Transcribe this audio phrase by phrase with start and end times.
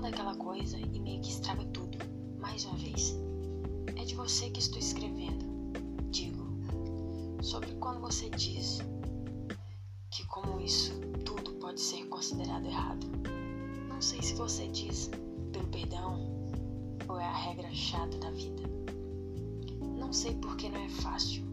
[0.00, 1.98] toda aquela coisa e meio que estraga tudo,
[2.38, 3.14] mais uma vez.
[3.94, 5.44] É de você que estou escrevendo.
[6.10, 6.42] Digo,
[7.42, 8.78] sobre quando você diz
[10.10, 13.06] que como isso tudo pode ser considerado errado.
[13.90, 15.10] Não sei se você diz
[15.52, 16.48] pelo perdão
[17.06, 18.62] ou é a regra chata da vida.
[19.98, 21.44] Não sei porque não é fácil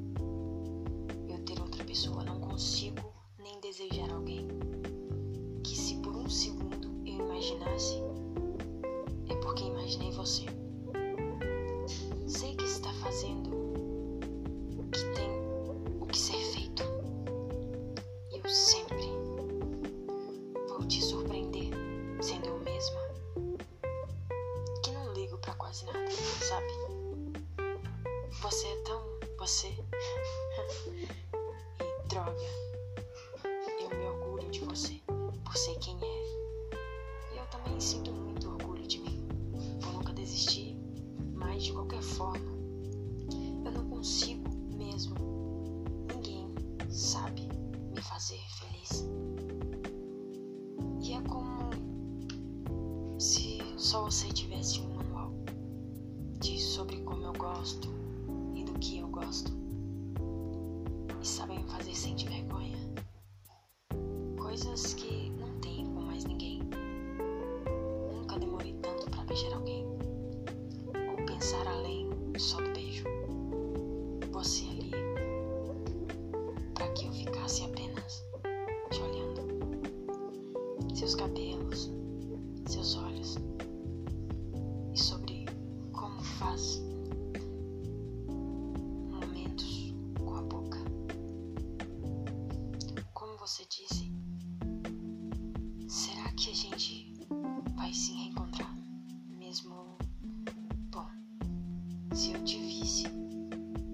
[1.27, 4.46] eu ter outra pessoa, não consigo nem desejar alguém
[7.47, 8.03] imaginasse
[9.29, 10.45] é porque imaginei você.
[12.27, 13.49] Sei que está fazendo
[14.77, 15.29] o que tem
[16.01, 16.83] o que ser feito.
[18.31, 19.07] E eu sempre
[20.67, 21.71] vou te surpreender
[22.21, 22.99] sendo eu mesma.
[24.83, 26.11] Que não ligo pra quase nada,
[26.41, 26.67] sabe?
[28.41, 29.01] Você é tão
[29.37, 29.67] você.
[31.79, 32.35] e droga,
[33.79, 35.06] eu me orgulho de você
[41.57, 42.51] de qualquer forma,
[43.65, 45.15] eu não consigo mesmo.
[46.13, 46.47] Ninguém
[46.89, 47.47] sabe
[47.93, 49.09] me fazer feliz.
[51.01, 51.69] E é como
[53.19, 55.33] se só você tivesse um manual
[56.39, 57.89] de sobre como eu gosto
[58.55, 59.51] e do que eu gosto.
[61.21, 62.77] E sabem fazer sentir vergonha.
[64.37, 65.36] Coisas que
[71.55, 73.05] além só do beijo.
[74.31, 74.91] Você ali.
[76.73, 78.23] Pra que eu ficasse apenas
[78.91, 79.47] te olhando.
[80.93, 81.91] Seus cabelos,
[82.67, 83.37] seus olhos.
[84.93, 85.45] E sobre
[85.93, 86.81] como faz
[89.09, 90.79] momentos com a boca.
[93.13, 94.11] Como você disse,
[95.87, 97.13] será que a gente
[97.75, 98.46] vai se reencontrar?
[102.17, 103.03] Se eu te visse,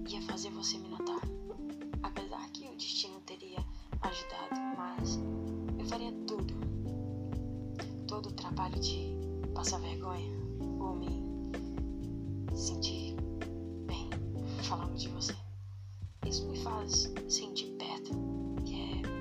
[0.08, 1.20] ia fazer você me notar.
[2.02, 3.58] Apesar que o destino teria
[4.00, 5.20] ajudado, mas
[5.78, 6.54] eu faria tudo.
[8.08, 9.12] Todo o trabalho de
[9.54, 10.32] passar vergonha
[10.80, 13.14] ou me sentir
[13.86, 14.08] bem
[14.62, 15.36] falando de você.
[16.26, 18.10] Isso me faz sentir perto,
[18.64, 19.13] que é